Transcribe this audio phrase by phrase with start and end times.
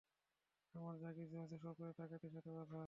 [0.75, 2.79] আমার যা কিছু আছে সব এই ডাকাতির সাথে বাঁধা।